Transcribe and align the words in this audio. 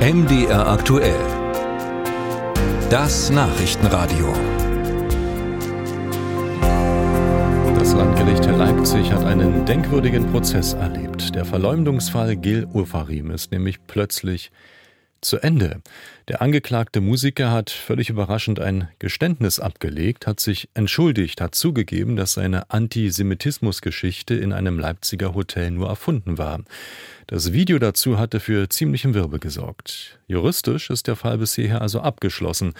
MDR 0.00 0.66
aktuell. 0.66 1.20
Das 2.88 3.28
Nachrichtenradio. 3.28 4.32
Das 7.78 7.92
Landgericht 7.92 8.46
Leipzig 8.46 9.12
hat 9.12 9.24
einen 9.26 9.66
denkwürdigen 9.66 10.26
Prozess 10.32 10.72
erlebt. 10.72 11.34
Der 11.34 11.44
Verleumdungsfall 11.44 12.34
Gil 12.36 12.66
Ufarim 12.72 13.30
ist 13.30 13.52
nämlich 13.52 13.86
plötzlich 13.86 14.50
zu 15.20 15.38
Ende. 15.38 15.82
Der 16.28 16.40
angeklagte 16.40 17.00
Musiker 17.00 17.50
hat 17.50 17.70
völlig 17.70 18.08
überraschend 18.08 18.58
ein 18.60 18.88
Geständnis 18.98 19.60
abgelegt, 19.60 20.26
hat 20.26 20.40
sich 20.40 20.68
entschuldigt, 20.74 21.40
hat 21.40 21.54
zugegeben, 21.54 22.16
dass 22.16 22.34
seine 22.34 22.70
Antisemitismusgeschichte 22.70 24.34
in 24.34 24.52
einem 24.52 24.78
Leipziger 24.78 25.34
Hotel 25.34 25.72
nur 25.72 25.88
erfunden 25.88 26.38
war. 26.38 26.60
Das 27.30 27.52
Video 27.52 27.78
dazu 27.78 28.18
hatte 28.18 28.40
für 28.40 28.68
ziemlichen 28.68 29.14
Wirbel 29.14 29.38
gesorgt. 29.38 30.18
Juristisch 30.26 30.90
ist 30.90 31.06
der 31.06 31.14
Fall 31.14 31.38
bisher 31.38 31.80
also 31.80 32.00
abgeschlossen, 32.00 32.72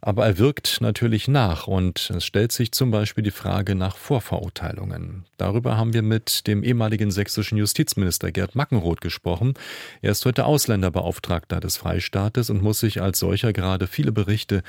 aber 0.00 0.24
er 0.24 0.38
wirkt 0.38 0.78
natürlich 0.80 1.28
nach 1.28 1.66
und 1.66 2.08
es 2.08 2.24
stellt 2.24 2.50
sich 2.50 2.72
zum 2.72 2.90
Beispiel 2.90 3.22
die 3.22 3.30
Frage 3.30 3.74
nach 3.74 3.98
Vorverurteilungen. 3.98 5.26
Darüber 5.36 5.76
haben 5.76 5.92
wir 5.92 6.00
mit 6.00 6.46
dem 6.46 6.62
ehemaligen 6.62 7.10
sächsischen 7.10 7.58
Justizminister 7.58 8.32
Gerd 8.32 8.54
Mackenroth 8.54 9.02
gesprochen. 9.02 9.52
Er 10.00 10.12
ist 10.12 10.24
heute 10.24 10.46
Ausländerbeauftragter 10.46 11.60
des 11.60 11.76
Freistaates 11.76 12.48
und 12.48 12.62
muss 12.62 12.80
sich 12.80 13.02
als 13.02 13.18
solcher 13.18 13.52
gerade 13.52 13.86
viele 13.86 14.12
Berichte 14.12 14.62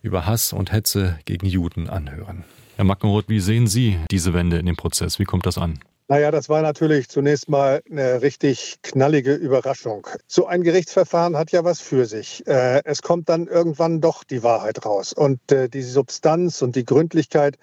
über 0.00 0.24
Hass 0.24 0.54
und 0.54 0.72
Hetze 0.72 1.18
gegen 1.26 1.44
Juden 1.44 1.90
anhören. 1.90 2.44
Herr 2.76 2.86
Mackenroth, 2.86 3.28
wie 3.28 3.40
sehen 3.40 3.66
Sie 3.66 3.98
diese 4.10 4.32
Wende 4.32 4.56
in 4.56 4.64
dem 4.64 4.76
Prozess? 4.76 5.18
Wie 5.18 5.24
kommt 5.24 5.44
das 5.44 5.58
an? 5.58 5.78
Naja, 6.10 6.30
das 6.30 6.48
war 6.48 6.62
natürlich 6.62 7.10
zunächst 7.10 7.50
mal 7.50 7.82
eine 7.90 8.22
richtig 8.22 8.78
knallige 8.82 9.34
Überraschung. 9.34 10.06
So 10.26 10.46
ein 10.46 10.62
Gerichtsverfahren 10.62 11.36
hat 11.36 11.52
ja 11.52 11.64
was 11.64 11.80
für 11.80 12.06
sich. 12.06 12.46
Äh, 12.46 12.82
es 12.86 13.02
kommt 13.02 13.28
dann 13.28 13.46
irgendwann 13.46 14.00
doch 14.00 14.24
die 14.24 14.42
Wahrheit 14.42 14.86
raus. 14.86 15.12
Und 15.12 15.52
äh, 15.52 15.68
die 15.68 15.82
Substanz 15.82 16.62
und 16.62 16.76
die 16.76 16.86
Gründlichkeit, 16.86 17.58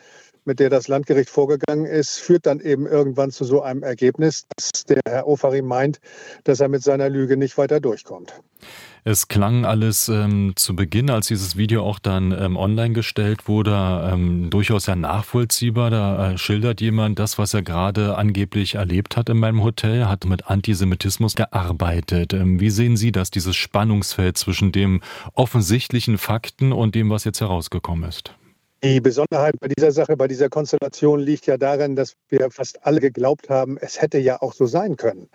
mit 0.45 0.59
der 0.59 0.69
das 0.69 0.87
Landgericht 0.87 1.29
vorgegangen 1.29 1.85
ist, 1.85 2.19
führt 2.19 2.45
dann 2.45 2.59
eben 2.59 2.85
irgendwann 2.85 3.31
zu 3.31 3.43
so 3.43 3.61
einem 3.61 3.83
Ergebnis, 3.83 4.45
dass 4.55 4.85
der 4.85 5.01
Herr 5.07 5.27
Ofari 5.27 5.61
meint, 5.61 5.99
dass 6.43 6.59
er 6.59 6.69
mit 6.69 6.83
seiner 6.83 7.09
Lüge 7.09 7.37
nicht 7.37 7.57
weiter 7.57 7.79
durchkommt. 7.79 8.33
Es 9.07 9.27
klang 9.27 9.65
alles 9.65 10.09
ähm, 10.09 10.53
zu 10.55 10.75
Beginn, 10.75 11.11
als 11.11 11.27
dieses 11.27 11.55
Video 11.55 11.83
auch 11.83 11.99
dann 11.99 12.31
ähm, 12.31 12.57
online 12.57 12.93
gestellt 12.93 13.47
wurde, 13.47 14.09
ähm, 14.11 14.49
durchaus 14.49 14.87
ja 14.87 14.95
nachvollziehbar. 14.95 15.91
Da 15.91 16.31
äh, 16.31 16.37
schildert 16.39 16.81
jemand 16.81 17.19
das, 17.19 17.37
was 17.37 17.53
er 17.53 17.61
gerade 17.61 18.17
angeblich 18.17 18.75
erlebt 18.75 19.15
hat 19.15 19.29
in 19.29 19.37
meinem 19.37 19.61
Hotel, 19.61 20.07
hat 20.07 20.25
mit 20.25 20.47
Antisemitismus 20.47 21.35
gearbeitet. 21.35 22.33
Ähm, 22.33 22.59
wie 22.59 22.71
sehen 22.71 22.97
Sie 22.97 23.11
das, 23.11 23.29
dieses 23.29 23.55
Spannungsfeld 23.55 24.39
zwischen 24.39 24.71
dem 24.71 25.01
offensichtlichen 25.33 26.17
Fakten 26.17 26.71
und 26.71 26.95
dem, 26.95 27.11
was 27.11 27.25
jetzt 27.25 27.41
herausgekommen 27.41 28.09
ist? 28.09 28.33
Die 28.85 29.01
Besonderheit 29.01 29.59
bei 29.59 29.67
dieser 29.67 29.91
Sache, 29.91 30.15
bei 30.15 30.27
dieser 30.27 30.47
Konstellation 30.47 31.19
liegt 31.19 31.47
ja 31.47 31.57
darin, 31.57 31.95
dass 31.95 32.17
wir 32.29 32.51
fast 32.51 32.85
alle 32.85 32.99
geglaubt 32.99 33.49
haben, 33.49 33.79
es 33.81 33.99
hätte 33.99 34.19
ja 34.19 34.43
auch 34.43 34.53
so 34.53 34.67
sein 34.67 34.95
können. 34.95 35.27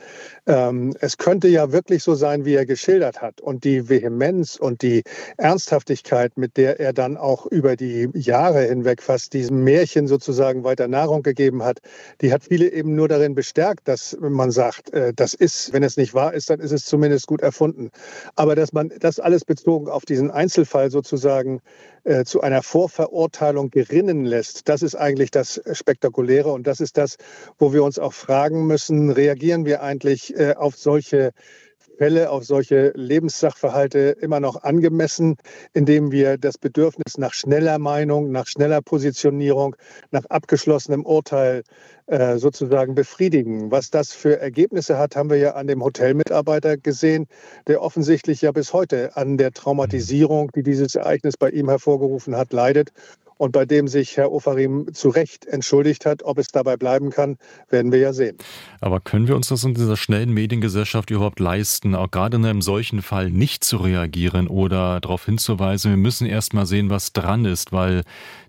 Ähm, 0.47 0.95
es 1.01 1.19
könnte 1.19 1.49
ja 1.49 1.73
wirklich 1.73 2.05
so 2.05 2.15
sein, 2.15 2.45
wie 2.45 2.55
er 2.55 2.65
geschildert 2.65 3.21
hat. 3.21 3.41
Und 3.41 3.65
die 3.65 3.89
Vehemenz 3.89 4.55
und 4.55 4.83
die 4.83 5.03
Ernsthaftigkeit, 5.37 6.39
mit 6.39 6.57
der 6.57 6.79
er 6.79 6.93
dann 6.93 7.17
auch 7.17 7.45
über 7.45 7.75
die 7.75 8.09
Jahre 8.15 8.63
hinweg 8.63 9.03
fast 9.03 9.33
diesem 9.33 9.65
Märchen 9.65 10.07
sozusagen 10.07 10.63
weiter 10.63 10.87
Nahrung 10.87 11.25
gegeben 11.25 11.65
hat, 11.65 11.81
die 12.21 12.33
hat 12.33 12.45
viele 12.45 12.71
eben 12.71 12.95
nur 12.95 13.09
darin 13.09 13.35
bestärkt, 13.35 13.89
dass 13.89 14.17
man 14.21 14.53
sagt, 14.53 14.93
äh, 14.93 15.13
das 15.13 15.35
ist, 15.35 15.73
wenn 15.73 15.83
es 15.83 15.97
nicht 15.97 16.15
wahr 16.15 16.35
ist, 16.35 16.51
dann 16.51 16.61
ist 16.61 16.71
es 16.71 16.85
zumindest 16.85 17.27
gut 17.27 17.41
erfunden. 17.41 17.91
Aber 18.37 18.55
dass 18.55 18.73
man 18.73 18.93
das 19.01 19.19
alles 19.19 19.45
bezogen 19.45 19.89
auf 19.89 20.05
diesen 20.05 20.31
Einzelfall 20.31 20.93
sozusagen 20.93 21.61
äh, 22.05 22.25
zu 22.25 22.41
einer 22.41 22.63
Vorverurteilung 22.63 23.71
gerinnen 23.71 24.25
lässt. 24.25 24.69
Das 24.69 24.83
ist 24.83 24.95
eigentlich 24.95 25.31
das 25.31 25.61
Spektakuläre 25.73 26.53
und 26.53 26.67
das 26.67 26.81
ist 26.81 26.97
das, 26.97 27.17
wo 27.59 27.73
wir 27.73 27.85
uns 27.85 27.99
auch 27.99 28.13
fragen 28.13 28.67
müssen, 28.67 29.11
reagieren 29.11 29.65
wir 29.65 29.83
eigentlich 29.83 30.37
äh, 30.37 30.55
auf 30.57 30.77
solche 30.77 31.33
Fälle, 32.01 32.31
auf 32.31 32.45
solche 32.45 32.93
Lebenssachverhalte 32.95 34.17
immer 34.23 34.41
noch 34.41 34.63
angemessen, 34.63 35.37
indem 35.75 36.11
wir 36.13 36.39
das 36.39 36.57
Bedürfnis 36.57 37.19
nach 37.19 37.35
schneller 37.35 37.79
Meinung, 37.79 38.33
nach 38.33 38.47
schneller 38.47 38.81
Positionierung, 38.81 39.77
nach 40.11 40.25
abgeschlossenem 40.25 41.05
Urteil 41.05 41.63
äh, 42.07 42.39
sozusagen 42.39 42.95
befriedigen. 42.95 43.71
Was 43.71 43.91
das 43.91 44.15
für 44.15 44.41
Ergebnisse 44.41 44.97
hat, 44.97 45.15
haben 45.15 45.29
wir 45.29 45.37
ja 45.37 45.57
an 45.57 45.67
dem 45.67 45.85
Hotelmitarbeiter 45.85 46.79
gesehen, 46.79 47.27
der 47.67 47.83
offensichtlich 47.83 48.41
ja 48.41 48.51
bis 48.53 48.73
heute 48.73 49.15
an 49.19 49.37
der 49.37 49.53
Traumatisierung, 49.53 50.51
die 50.53 50.63
dieses 50.63 50.95
Ereignis 50.95 51.37
bei 51.37 51.51
ihm 51.51 51.69
hervorgerufen 51.69 52.35
hat, 52.35 52.55
leidet 52.55 52.93
und 53.41 53.53
bei 53.53 53.65
dem 53.65 53.89
sich 53.89 54.19
Herr 54.19 54.31
Ofarim 54.33 54.93
zu 54.93 55.09
Recht 55.09 55.47
entschuldigt 55.47 56.05
hat. 56.05 56.23
Ob 56.23 56.39
es 56.39 56.49
dabei 56.49 56.77
bleiben 56.77 57.09
kann, 57.09 57.39
werden 57.71 57.91
wir 57.91 57.99
ja 57.99 58.13
sehen. 58.13 58.37
Aber 58.83 59.01
können 59.01 59.29
wir 59.29 59.35
uns 59.35 59.49
das 59.49 59.65
in 59.65 59.73
dieser 59.73 59.97
schnellen 59.97 60.31
Mediengesellschaft 60.31 61.11
überhaupt 61.11 61.41
leisten, 61.41 61.95
auch 61.95 62.11
gerade 62.11 62.37
in 62.37 62.45
einem 62.45 62.61
solchen 62.61 63.01
Fall 63.01 63.31
nicht 63.31 63.65
zu 63.65 63.79
reagieren 63.79 64.47
oder 64.47 65.01
darauf 65.01 65.25
hinzuweisen, 65.25 65.91
wir 65.91 65.97
müssen 65.97 66.27
erst 66.27 66.53
mal 66.53 66.67
sehen, 66.67 66.91
was 66.91 67.15
dran 67.15 67.47
ist, 67.47 67.73
weil 67.73 68.03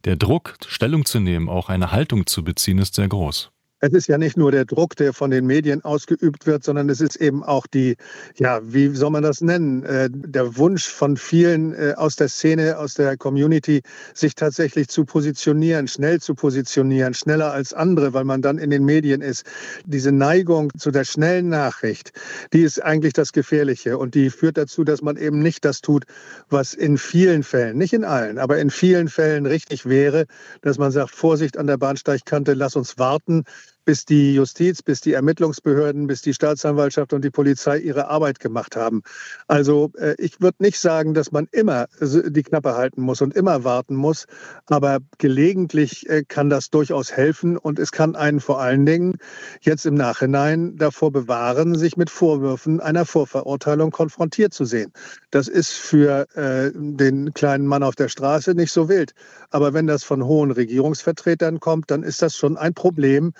der 0.03 0.17
Druck, 0.17 0.55
Stellung 0.67 1.05
zu 1.05 1.21
nehmen, 1.21 1.47
auch 1.47 1.69
eine 1.69 1.93
Haltung 1.93 2.27
zu 2.27 2.43
beziehen, 2.43 2.77
ist 2.77 2.95
sehr 2.95 3.07
groß 3.07 3.49
es 3.81 3.93
ist 3.93 4.07
ja 4.07 4.17
nicht 4.19 4.37
nur 4.37 4.51
der 4.51 4.65
Druck, 4.65 4.95
der 4.95 5.11
von 5.11 5.31
den 5.31 5.47
Medien 5.47 5.83
ausgeübt 5.83 6.45
wird, 6.45 6.63
sondern 6.63 6.87
es 6.89 7.01
ist 7.01 7.15
eben 7.15 7.43
auch 7.43 7.65
die, 7.65 7.95
ja, 8.35 8.61
wie 8.63 8.95
soll 8.95 9.09
man 9.09 9.23
das 9.23 9.41
nennen, 9.41 9.83
äh, 9.83 10.07
der 10.11 10.55
Wunsch 10.57 10.87
von 10.87 11.17
vielen 11.17 11.73
äh, 11.73 11.95
aus 11.97 12.15
der 12.15 12.29
Szene, 12.29 12.77
aus 12.77 12.93
der 12.93 13.17
Community, 13.17 13.81
sich 14.13 14.35
tatsächlich 14.35 14.87
zu 14.87 15.03
positionieren, 15.03 15.87
schnell 15.87 16.21
zu 16.21 16.35
positionieren, 16.35 17.15
schneller 17.15 17.51
als 17.51 17.73
andere, 17.73 18.13
weil 18.13 18.23
man 18.23 18.43
dann 18.43 18.59
in 18.59 18.69
den 18.69 18.85
Medien 18.85 19.21
ist. 19.21 19.45
Diese 19.85 20.11
Neigung 20.11 20.71
zu 20.77 20.91
der 20.91 21.03
schnellen 21.03 21.49
Nachricht, 21.49 22.11
die 22.53 22.61
ist 22.61 22.83
eigentlich 22.83 23.13
das 23.13 23.31
Gefährliche 23.33 23.97
und 23.97 24.13
die 24.13 24.29
führt 24.29 24.57
dazu, 24.57 24.83
dass 24.83 25.01
man 25.01 25.17
eben 25.17 25.39
nicht 25.39 25.65
das 25.65 25.81
tut, 25.81 26.03
was 26.49 26.75
in 26.75 26.99
vielen 26.99 27.41
Fällen, 27.41 27.79
nicht 27.79 27.93
in 27.93 28.03
allen, 28.03 28.37
aber 28.37 28.59
in 28.59 28.69
vielen 28.69 29.07
Fällen 29.07 29.47
richtig 29.47 29.87
wäre, 29.87 30.25
dass 30.61 30.77
man 30.77 30.91
sagt, 30.91 31.09
Vorsicht 31.09 31.57
an 31.57 31.65
der 31.65 31.77
Bahnsteigkante, 31.77 32.53
lass 32.53 32.75
uns 32.75 32.99
warten, 32.99 33.43
bis 33.91 34.05
die 34.05 34.35
Justiz, 34.35 34.81
bis 34.81 35.01
die 35.01 35.11
Ermittlungsbehörden, 35.11 36.07
bis 36.07 36.21
die 36.21 36.33
Staatsanwaltschaft 36.33 37.11
und 37.11 37.25
die 37.25 37.29
Polizei 37.29 37.77
ihre 37.77 38.07
Arbeit 38.07 38.39
gemacht 38.39 38.77
haben. 38.77 39.01
Also 39.49 39.91
äh, 39.97 40.15
ich 40.17 40.39
würde 40.39 40.63
nicht 40.63 40.79
sagen, 40.79 41.13
dass 41.13 41.33
man 41.33 41.49
immer 41.51 41.87
die 41.99 42.43
Knappe 42.43 42.77
halten 42.77 43.01
muss 43.01 43.21
und 43.21 43.35
immer 43.35 43.65
warten 43.65 43.95
muss, 43.95 44.27
aber 44.67 44.99
gelegentlich 45.17 46.09
äh, 46.09 46.23
kann 46.25 46.49
das 46.49 46.69
durchaus 46.69 47.11
helfen 47.11 47.57
und 47.57 47.79
es 47.79 47.91
kann 47.91 48.15
einen 48.15 48.39
vor 48.39 48.61
allen 48.61 48.85
Dingen 48.85 49.17
jetzt 49.59 49.85
im 49.85 49.95
Nachhinein 49.95 50.77
davor 50.77 51.11
bewahren, 51.11 51.77
sich 51.77 51.97
mit 51.97 52.09
Vorwürfen 52.09 52.79
einer 52.79 53.03
Vorverurteilung 53.05 53.91
konfrontiert 53.91 54.53
zu 54.53 54.63
sehen. 54.63 54.93
Das 55.31 55.49
ist 55.49 55.73
für 55.73 56.33
äh, 56.37 56.71
den 56.73 57.33
kleinen 57.33 57.67
Mann 57.67 57.83
auf 57.83 57.97
der 57.97 58.07
Straße 58.07 58.53
nicht 58.53 58.71
so 58.71 58.87
wild. 58.87 59.11
Aber 59.49 59.73
wenn 59.73 59.87
das 59.87 60.05
von 60.05 60.23
hohen 60.23 60.51
Regierungsvertretern 60.51 61.59
kommt, 61.59 61.91
dann 61.91 62.03
ist 62.03 62.21
das 62.21 62.37
schon 62.37 62.55
ein 62.55 62.73
Problem, 62.73 63.33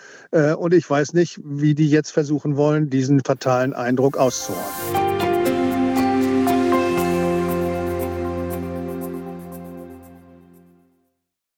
und 0.50 0.74
ich 0.74 0.90
weiß 0.90 1.14
nicht, 1.14 1.40
wie 1.44 1.76
die 1.76 1.90
jetzt 1.90 2.12
versuchen 2.12 2.58
wollen, 2.58 2.90
diesen 2.90 3.22
fatalen 3.22 3.74
Eindruck 3.74 4.18
auszuräumen. 4.18 5.21